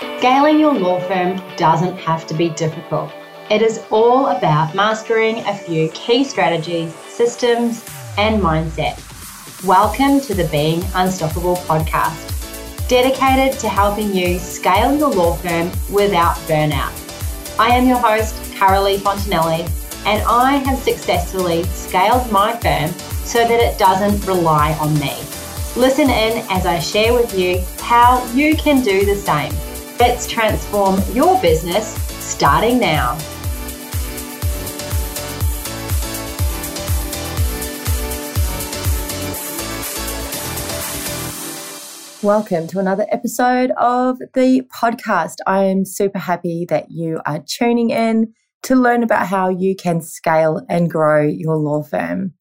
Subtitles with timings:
[0.00, 3.12] Scaling your law firm doesn't have to be difficult.
[3.50, 7.84] It is all about mastering a few key strategies, systems,
[8.16, 8.96] and mindset.
[9.62, 16.36] Welcome to the Being Unstoppable podcast, dedicated to helping you scale your law firm without
[16.48, 16.96] burnout.
[17.60, 19.68] I am your host, Carolee Fontanelli,
[20.06, 22.90] and I have successfully scaled my firm
[23.26, 25.14] so that it doesn't rely on me.
[25.76, 29.52] Listen in as I share with you how you can do the same.
[30.00, 31.92] Let's transform your business
[32.24, 33.18] starting now.
[42.22, 45.34] Welcome to another episode of the podcast.
[45.46, 50.00] I am super happy that you are tuning in to learn about how you can
[50.00, 52.32] scale and grow your law firm.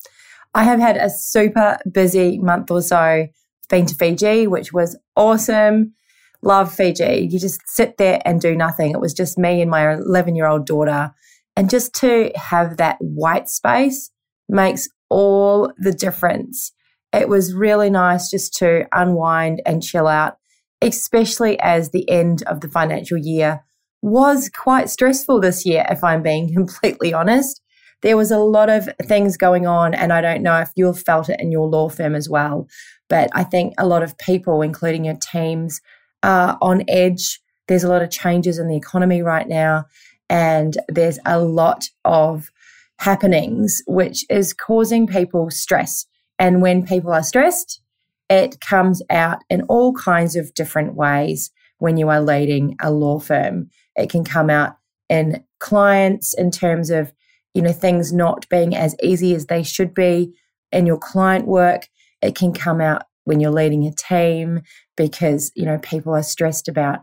[0.55, 3.27] I have had a super busy month or so.
[3.67, 5.93] Been to Fiji, which was awesome.
[6.41, 7.27] Love Fiji.
[7.29, 8.91] You just sit there and do nothing.
[8.91, 11.11] It was just me and my 11 year old daughter.
[11.55, 14.11] And just to have that white space
[14.47, 16.71] makes all the difference
[17.13, 20.37] it was really nice just to unwind and chill out,
[20.81, 23.63] especially as the end of the financial year
[24.01, 27.61] was quite stressful this year, if I'm being completely honest.
[28.01, 31.27] There was a lot of things going on, and I don't know if you've felt
[31.27, 32.67] it in your law firm as well.
[33.09, 35.81] But I think a lot of people, including your teams,
[36.23, 37.39] are on edge.
[37.67, 39.85] There's a lot of changes in the economy right now,
[40.29, 42.49] and there's a lot of
[42.97, 46.05] happenings which is causing people stress.
[46.37, 47.81] And when people are stressed,
[48.29, 53.19] it comes out in all kinds of different ways when you are leading a law
[53.19, 53.69] firm.
[53.95, 54.75] It can come out
[55.09, 57.11] in clients in terms of,
[57.53, 60.33] you know, things not being as easy as they should be
[60.71, 61.87] in your client work.
[62.21, 64.61] It can come out when you're leading a team
[64.95, 66.99] because, you know, people are stressed about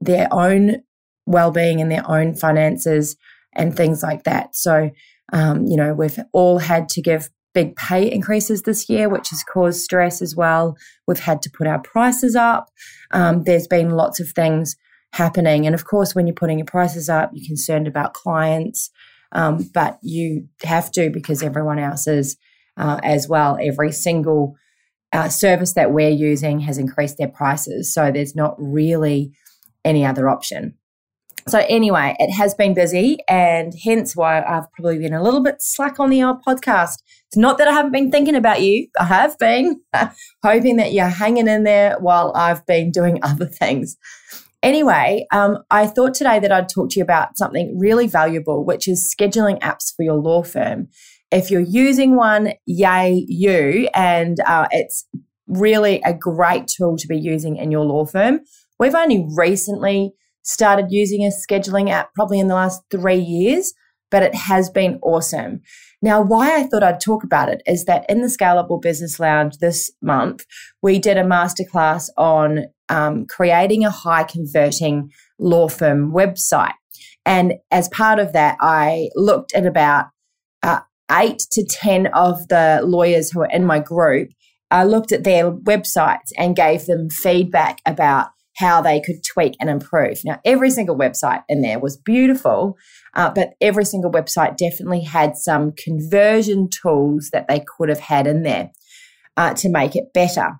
[0.00, 0.82] their own
[1.26, 3.16] well-being and their own finances
[3.54, 4.54] and things like that.
[4.54, 4.90] So,
[5.32, 9.42] um, you know, we've all had to give big pay increases this year, which has
[9.42, 10.76] caused stress as well.
[11.06, 12.70] We've had to put our prices up.
[13.10, 14.76] Um, there's been lots of things
[15.12, 15.66] happening.
[15.66, 18.90] And of course, when you're putting your prices up, you're concerned about clients,
[19.32, 22.36] um, but you have to because everyone else is
[22.76, 23.58] uh, as well.
[23.60, 24.54] Every single
[25.12, 27.92] uh, service that we're using has increased their prices.
[27.92, 29.32] So there's not really
[29.84, 30.74] any other option.
[31.48, 35.56] So, anyway, it has been busy, and hence why I've probably been a little bit
[35.60, 36.98] slack on the old podcast.
[37.26, 39.80] It's not that I haven't been thinking about you, I have been
[40.44, 43.96] hoping that you're hanging in there while I've been doing other things.
[44.62, 48.88] Anyway, um, I thought today that I'd talk to you about something really valuable, which
[48.88, 50.88] is scheduling apps for your law firm.
[51.30, 55.06] If you're using one, yay, you, and uh, it's
[55.46, 58.40] really a great tool to be using in your law firm.
[58.78, 60.12] We've only recently
[60.42, 63.74] started using a scheduling app probably in the last three years,
[64.10, 65.60] but it has been awesome.
[66.00, 69.58] Now, why I thought I'd talk about it is that in the Scalable Business Lounge
[69.58, 70.46] this month,
[70.80, 76.72] we did a masterclass on um, creating a high converting law firm website.
[77.26, 80.06] And as part of that, I looked at about
[81.10, 84.30] eight to 10 of the lawyers who are in my group.
[84.70, 89.70] I looked at their websites and gave them feedback about how they could tweak and
[89.70, 90.20] improve.
[90.24, 92.76] Now, every single website in there was beautiful,
[93.14, 98.26] uh, but every single website definitely had some conversion tools that they could have had
[98.26, 98.70] in there
[99.36, 100.58] uh, to make it better.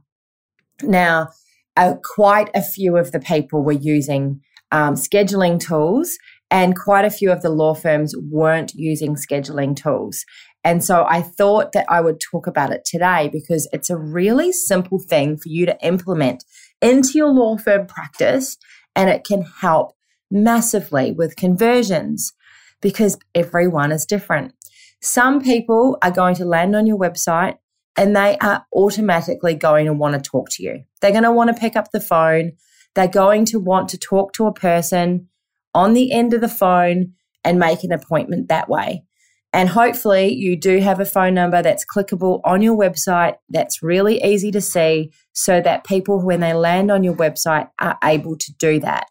[0.83, 1.31] Now,
[1.77, 6.17] uh, quite a few of the people were using um, scheduling tools,
[6.51, 10.25] and quite a few of the law firms weren't using scheduling tools.
[10.65, 14.53] And so I thought that I would talk about it today because it's a really
[14.53, 16.45] simple thing for you to implement
[16.81, 18.57] into your law firm practice
[18.97, 19.95] and it can help
[20.31, 22.33] massively with conversions
[22.81, 24.53] because everyone is different.
[25.01, 27.57] Some people are going to land on your website
[27.97, 30.85] and they are automatically going to want to talk to you.
[31.01, 32.53] They're going to want to pick up the phone.
[32.95, 35.29] They're going to want to talk to a person
[35.75, 37.13] on the end of the phone
[37.45, 39.05] and make an appointment that way.
[39.53, 44.23] And hopefully, you do have a phone number that's clickable on your website that's really
[44.23, 48.53] easy to see so that people, when they land on your website, are able to
[48.59, 49.07] do that.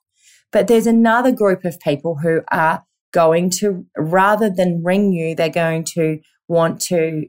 [0.51, 5.49] But there's another group of people who are going to, rather than ring you, they're
[5.49, 7.23] going to want to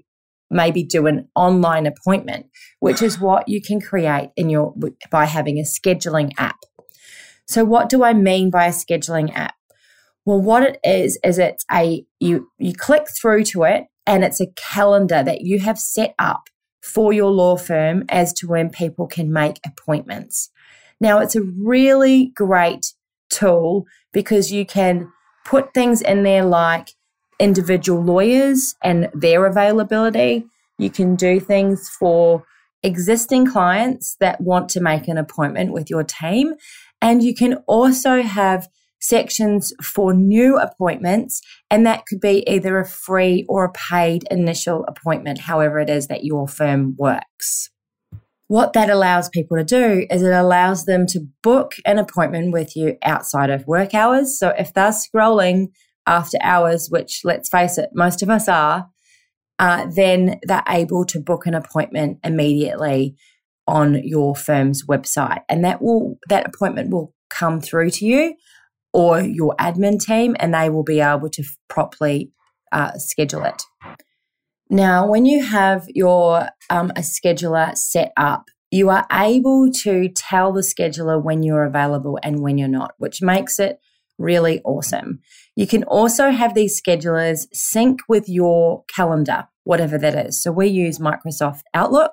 [0.51, 2.47] maybe do an online appointment,
[2.81, 4.75] which is what you can create in your
[5.11, 6.57] by having a scheduling app.
[7.49, 9.55] So what do I mean by a scheduling app?
[10.25, 14.41] Well, what it is is it's a you you click through to it and it's
[14.41, 16.49] a calendar that you have set up
[16.83, 20.51] for your law firm as to when people can make appointments.
[21.01, 22.93] Now, it's a really great
[23.31, 25.11] tool because you can
[25.45, 26.91] put things in there like
[27.39, 30.45] individual lawyers and their availability.
[30.79, 32.45] You can do things for
[32.83, 36.55] existing clients that want to make an appointment with your team.
[37.01, 38.69] And you can also have
[39.01, 41.41] sections for new appointments,
[41.71, 46.09] and that could be either a free or a paid initial appointment, however it is
[46.09, 47.71] that your firm works.
[48.49, 52.75] What that allows people to do is it allows them to book an appointment with
[52.75, 54.39] you outside of work hours.
[54.39, 55.69] So if they're scrolling
[56.07, 58.89] after hours, which let's face it, most of us are,
[59.59, 63.17] uh, then they're able to book an appointment immediately
[63.69, 68.35] on your firm's website, and that will that appointment will come through to you
[68.93, 72.33] or your admin team, and they will be able to properly
[72.73, 73.63] uh, schedule it.
[74.71, 80.53] Now, when you have your um, a scheduler set up, you are able to tell
[80.53, 83.79] the scheduler when you're available and when you're not, which makes it
[84.19, 85.21] really awesome.
[85.57, 90.43] You can also have these schedulers sync with your calendar, whatever that is.
[90.43, 92.13] So we use Microsoft Outlook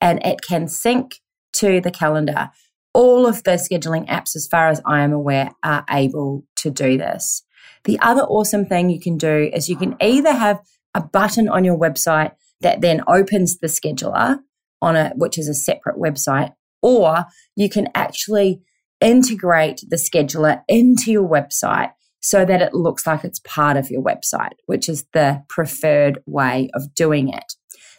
[0.00, 1.20] and it can sync
[1.54, 2.50] to the calendar.
[2.92, 6.98] All of the scheduling apps, as far as I am aware, are able to do
[6.98, 7.42] this.
[7.84, 10.60] The other awesome thing you can do is you can either have
[10.94, 14.38] a button on your website that then opens the scheduler
[14.80, 17.24] on it, which is a separate website, or
[17.56, 18.60] you can actually
[19.04, 24.02] integrate the scheduler into your website so that it looks like it's part of your
[24.02, 27.52] website, which is the preferred way of doing it.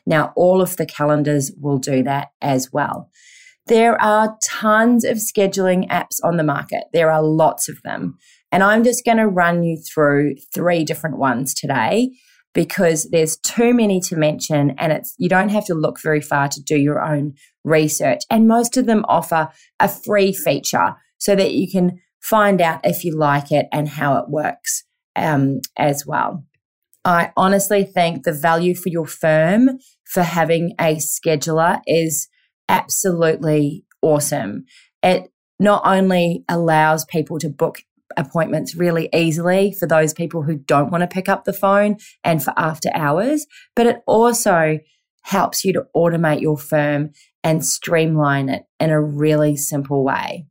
[0.08, 3.12] Now, all of the calendars will do that as well.
[3.68, 6.86] There are tons of scheduling apps on the market.
[6.92, 8.18] There are lots of them.
[8.52, 12.12] And I'm just going to run you through three different ones today
[12.54, 16.48] because there's too many to mention and it's you don't have to look very far
[16.48, 17.34] to do your own
[17.66, 22.80] research and most of them offer a free feature so that you can find out
[22.84, 24.84] if you like it and how it works
[25.16, 26.44] um, as well.
[27.04, 32.28] I honestly think the value for your firm for having a scheduler is
[32.68, 34.66] absolutely awesome.
[35.04, 37.82] It not only allows people to book
[38.18, 42.44] appointments really easily for those people who don't want to pick up the phone and
[42.44, 43.46] for after hours,
[43.76, 44.80] but it also
[45.24, 47.12] helps you to automate your firm
[47.46, 50.48] and streamline it in a really simple way.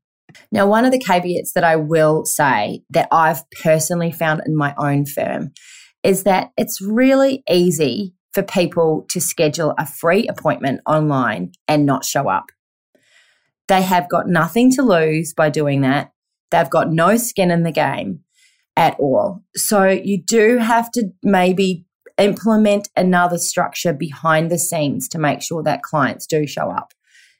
[0.50, 4.74] Now, one of the caveats that I will say that I've personally found in my
[4.78, 5.52] own firm
[6.04, 12.04] is that it's really easy for people to schedule a free appointment online and not
[12.04, 12.46] show up.
[13.66, 16.12] They have got nothing to lose by doing that.
[16.50, 18.20] They've got no skin in the game
[18.76, 19.42] at all.
[19.56, 21.83] So you do have to maybe
[22.18, 26.92] implement another structure behind the scenes to make sure that clients do show up.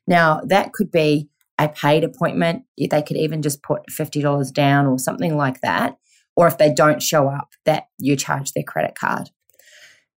[0.07, 1.29] Now, that could be
[1.59, 2.65] a paid appointment.
[2.77, 5.97] They could even just put $50 down or something like that.
[6.37, 9.31] Or if they don't show up, that you charge their credit card.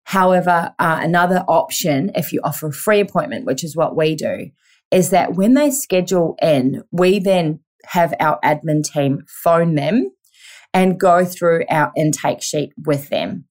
[0.05, 4.49] However, uh, another option, if you offer a free appointment, which is what we do,
[4.89, 10.09] is that when they schedule in, we then have our admin team phone them
[10.73, 13.45] and go through our intake sheet with them.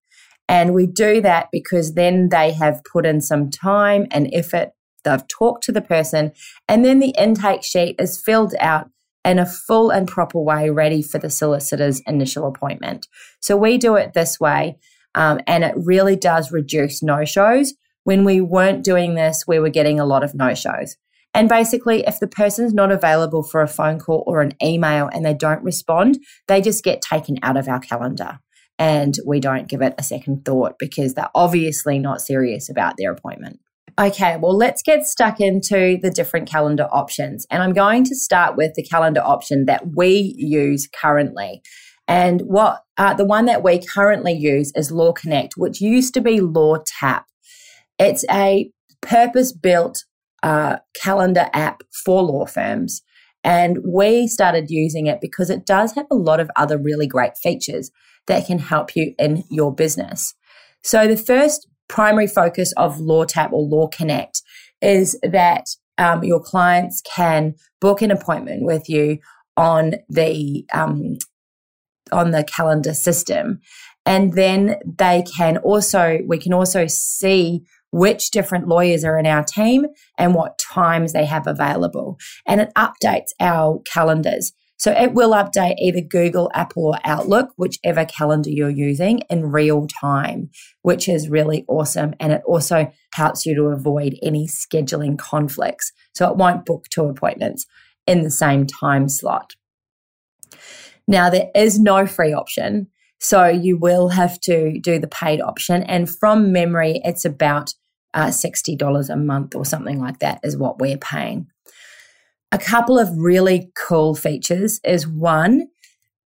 [0.49, 4.71] And we do that because then they have put in some time and effort.
[5.05, 6.33] They've talked to the person,
[6.69, 8.91] and then the intake sheet is filled out
[9.25, 13.09] in a full and proper way, ready for the solicitor's initial appointment.
[13.41, 14.79] So we do it this way,
[15.15, 17.75] um, and it really does reduce no shows.
[18.05, 20.97] When we weren't doing this, we were getting a lot of no shows.
[21.35, 25.25] And basically, if the person's not available for a phone call or an email and
[25.25, 28.38] they don't respond, they just get taken out of our calendar.
[28.78, 33.12] And we don't give it a second thought because they're obviously not serious about their
[33.12, 33.61] appointment.
[33.99, 37.47] Okay, well, let's get stuck into the different calendar options.
[37.50, 41.62] And I'm going to start with the calendar option that we use currently.
[42.06, 46.21] And what uh, the one that we currently use is Law Connect, which used to
[46.21, 47.25] be Law Tap.
[47.99, 50.04] It's a purpose built
[50.42, 53.02] uh, calendar app for law firms.
[53.47, 57.38] And we started using it because it does have a lot of other really great
[57.38, 57.93] features
[58.26, 60.35] that can help you in your business.
[60.83, 64.43] So, the first primary focus of LawTap or Law Connect
[64.83, 69.19] is that um, your clients can book an appointment with you
[69.57, 71.17] on the um,
[72.11, 73.61] on the calendar system,
[74.05, 79.45] and then they can also we can also see which different lawyers are in our
[79.45, 79.87] team
[80.19, 82.19] and what times they have available.
[82.47, 84.52] And it updates our calendars.
[84.78, 89.87] So it will update either Google, Apple, or Outlook, whichever calendar you're using in real
[89.87, 90.50] time,
[90.83, 92.14] which is really awesome.
[92.21, 95.93] And it also helps you to avoid any scheduling conflicts.
[96.14, 97.64] So it won't book two appointments
[98.07, 99.55] in the same time slot.
[101.09, 102.88] Now, there is no free option.
[103.20, 105.82] So you will have to do the paid option.
[105.85, 107.73] And from memory, it's about
[108.14, 111.46] uh, $60 a month or something like that is what we're paying.
[112.52, 115.66] A couple of really cool features is one,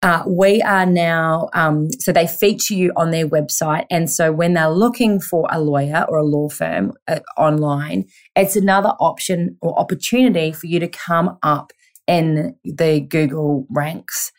[0.04, 3.86] uh, we are now, um, so they feature you on their website.
[3.90, 8.58] And so when they're looking for a lawyer or a law firm uh, online, it's
[8.58, 11.72] another option or opportunity for you to come up
[12.06, 14.34] in the Google ranks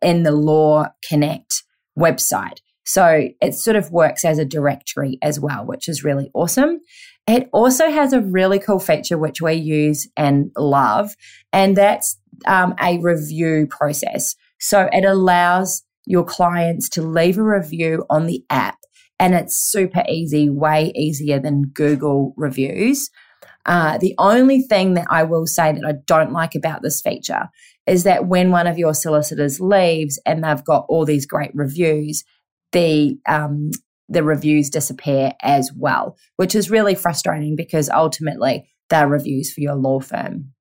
[0.00, 1.62] in the Law Connect
[1.98, 2.58] website.
[2.84, 6.80] So it sort of works as a directory as well, which is really awesome.
[7.28, 11.14] It also has a really cool feature which we use and love,
[11.52, 14.34] and that's um, a review process.
[14.58, 18.78] So it allows your clients to leave a review on the app
[19.22, 23.08] and it's super easy, way easier than Google reviews.
[23.64, 27.48] Uh, the only thing that I will say that I don't like about this feature
[27.86, 32.24] is that when one of your solicitors leaves and they've got all these great reviews,
[32.72, 33.70] the um,
[34.08, 39.74] the reviews disappear as well, which is really frustrating because ultimately they're reviews for your
[39.74, 40.52] law firm.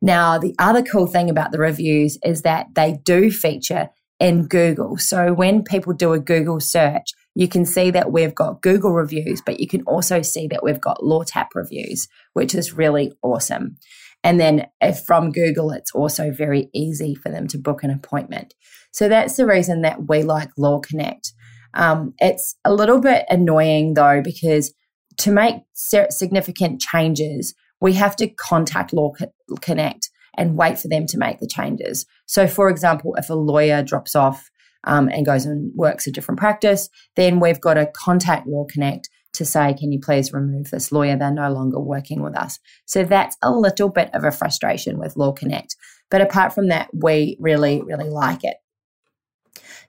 [0.00, 3.88] Now, the other cool thing about the reviews is that they do feature
[4.20, 4.96] in Google.
[4.96, 9.42] So when people do a Google search, you can see that we've got Google reviews,
[9.44, 13.76] but you can also see that we've got LawTap reviews, which is really awesome.
[14.24, 14.66] And then
[15.06, 18.54] from Google, it's also very easy for them to book an appointment.
[18.92, 21.32] So that's the reason that we like Law Connect.
[21.74, 24.74] Um, it's a little bit annoying though, because
[25.18, 29.12] to make significant changes, we have to contact Law
[29.60, 32.06] Connect and wait for them to make the changes.
[32.26, 34.48] So, for example, if a lawyer drops off
[34.84, 39.08] um, and goes and works a different practice, then we've got to contact Law Connect
[39.38, 41.16] to say, can you please remove this lawyer?
[41.16, 42.58] They're no longer working with us.
[42.86, 45.74] So that's a little bit of a frustration with Law Connect.
[46.10, 48.56] But apart from that, we really, really like it.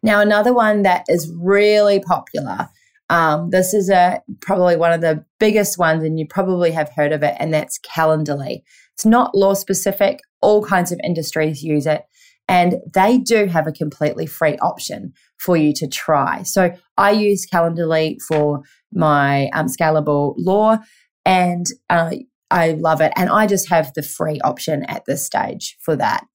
[0.02, 2.70] Now, another one that is really popular
[3.10, 7.12] um, this is a probably one of the biggest ones, and you probably have heard
[7.12, 8.62] of it, and that's Calendly.
[8.94, 12.04] It's not law specific; all kinds of industries use it,
[12.48, 16.44] and they do have a completely free option for you to try.
[16.44, 18.62] So I use Calendly for
[18.94, 20.78] my um, scalable law,
[21.26, 22.12] and uh,
[22.52, 23.14] I love it.
[23.16, 26.26] And I just have the free option at this stage for that.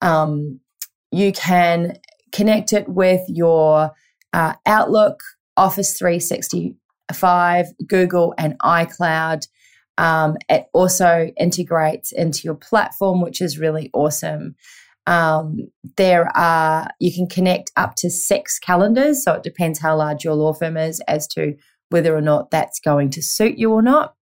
[0.00, 0.60] Um,
[1.10, 1.98] you can
[2.32, 3.92] connect it with your
[4.32, 5.20] uh, Outlook
[5.56, 9.46] Office 365, Google, and iCloud.
[9.96, 14.56] Um, it also integrates into your platform, which is really awesome.
[15.06, 15.56] Um,
[15.96, 19.22] there are, you can connect up to six calendars.
[19.24, 21.54] So it depends how large your law firm is as to
[21.90, 24.14] whether or not that's going to suit you or not.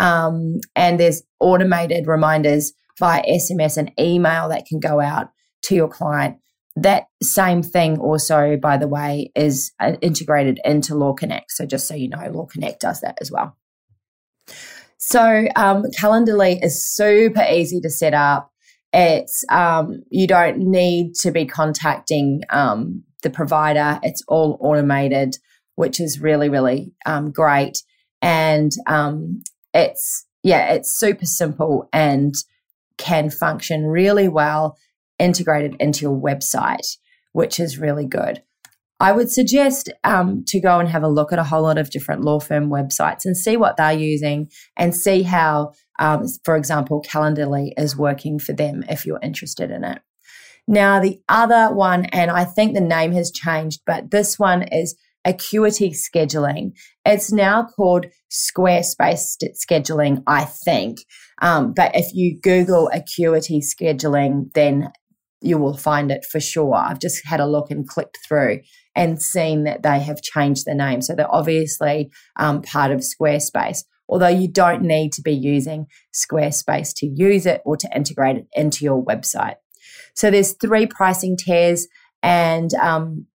[0.00, 5.28] Um, and there's automated reminders via SMS and email that can go out
[5.62, 6.38] to your client
[6.82, 11.50] that same thing also, by the way, is uh, integrated into Law Connect.
[11.50, 13.56] So just so you know, Law Connect does that as well.
[14.98, 18.50] So um, is super easy to set up.
[18.92, 24.00] It's um, you don't need to be contacting um, the provider.
[24.02, 25.36] It's all automated,
[25.74, 27.78] which is really really um, great.
[28.22, 29.42] And um,
[29.74, 32.34] it's yeah, it's super simple and
[32.96, 34.76] can function really well
[35.18, 36.96] integrated into your website,
[37.32, 38.42] which is really good.
[39.00, 41.90] I would suggest um, to go and have a look at a whole lot of
[41.90, 47.02] different law firm websites and see what they're using and see how, um, for example,
[47.02, 50.00] Calendly is working for them if you're interested in it.
[50.66, 54.94] Now, the other one, and I think the name has changed, but this one is
[55.24, 56.72] Acuity Scheduling.
[57.04, 60.98] It's now called Squarespace Scheduling, I think.
[61.40, 64.92] Um, but if you Google Acuity Scheduling, then
[65.40, 66.74] you will find it for sure.
[66.74, 68.60] I've just had a look and clicked through
[68.94, 71.00] and seen that they have changed the name.
[71.00, 76.92] So they're obviously um, part of Squarespace, although you don't need to be using Squarespace
[76.96, 79.56] to use it or to integrate it into your website.
[80.14, 81.86] So there's three pricing tiers
[82.22, 83.26] and um,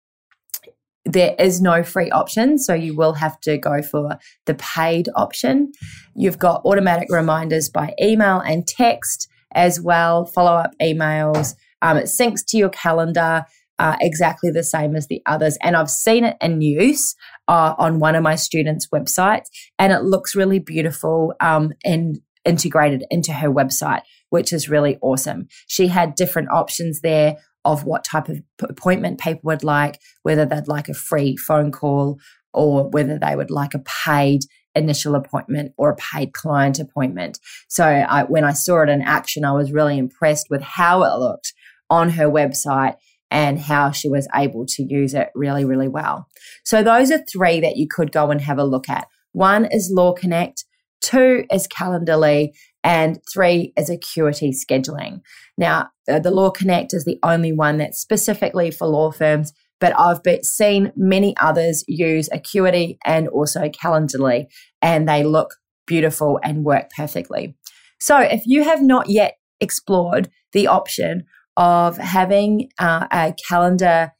[1.05, 5.71] there is no free option, so you will have to go for the paid option.
[6.15, 12.05] You've got automatic reminders by email and text as well, follow up emails, um, it
[12.05, 13.45] syncs to your calendar
[13.79, 15.57] uh, exactly the same as the others.
[15.61, 17.15] And I've seen it in use
[17.47, 19.47] uh, on one of my students' websites,
[19.79, 25.47] and it looks really beautiful um, and integrated into her website, which is really awesome.
[25.67, 30.67] She had different options there of what type of appointment people would like, whether they'd
[30.67, 32.19] like a free phone call
[32.53, 34.41] or whether they would like a paid
[34.75, 37.39] initial appointment or a paid client appointment.
[37.69, 41.17] So I, when I saw it in action, I was really impressed with how it
[41.19, 41.53] looked
[41.89, 42.95] on her website
[43.33, 46.29] and how she was able to use it really, really well.
[46.63, 49.07] So those are three that you could go and have a look at.
[49.31, 50.63] One is Law Connect,
[51.01, 52.51] two is Calendly,
[52.83, 55.21] and three is Acuity Scheduling.
[55.57, 59.97] Now, uh, the Law Connect is the only one that's specifically for law firms, but
[59.97, 64.45] I've seen many others use Acuity and also Calendly,
[64.79, 65.55] and they look
[65.87, 67.55] beautiful and work perfectly.
[67.99, 71.23] So, if you have not yet explored the option
[71.57, 74.11] of having uh, a calendar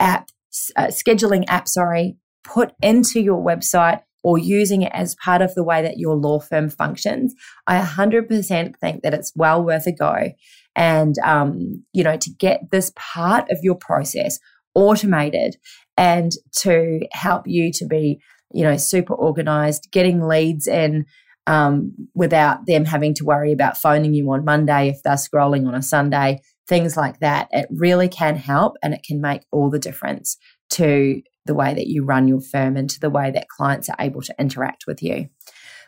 [0.00, 0.28] app,
[0.76, 5.64] uh, scheduling app, sorry, put into your website or using it as part of the
[5.64, 7.34] way that your law firm functions,
[7.66, 10.32] I 100% think that it's well worth a go.
[10.76, 14.38] And, um, you know, to get this part of your process
[14.74, 15.56] automated
[15.96, 18.20] and to help you to be,
[18.52, 21.04] you know, super organized, getting leads in
[21.46, 25.74] um, without them having to worry about phoning you on Monday if they're scrolling on
[25.74, 27.48] a Sunday, things like that.
[27.50, 30.36] It really can help and it can make all the difference
[30.70, 33.96] to the way that you run your firm and to the way that clients are
[33.98, 35.28] able to interact with you.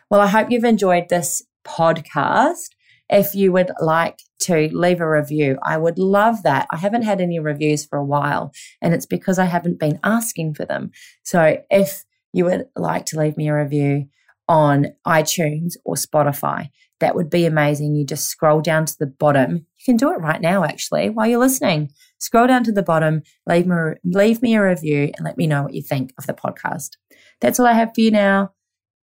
[0.09, 2.69] Well, I hope you've enjoyed this podcast.
[3.09, 6.67] If you would like to leave a review, I would love that.
[6.71, 8.51] I haven't had any reviews for a while,
[8.81, 10.91] and it's because I haven't been asking for them.
[11.23, 12.03] So if
[12.33, 14.07] you would like to leave me a review
[14.47, 17.95] on iTunes or Spotify, that would be amazing.
[17.95, 19.65] You just scroll down to the bottom.
[19.85, 21.91] You can do it right now, actually, while you're listening.
[22.17, 25.61] Scroll down to the bottom, leave me, leave me a review, and let me know
[25.61, 26.97] what you think of the podcast.
[27.39, 28.53] That's all I have for you now.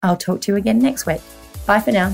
[0.03, 1.21] I'll talk to you again next week.
[1.67, 2.11] Bye for now.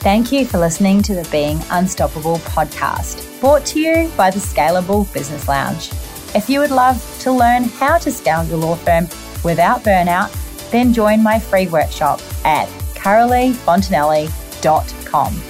[0.00, 5.10] Thank you for listening to the Being Unstoppable podcast, brought to you by the Scalable
[5.14, 5.90] Business Lounge.
[6.34, 9.08] If you would love to learn how to scale your law firm
[9.42, 10.30] without burnout,
[10.70, 15.42] then join my free workshop at caroleefontanelli.com.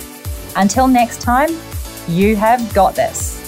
[0.54, 1.48] Until next time,
[2.08, 3.41] you have got this.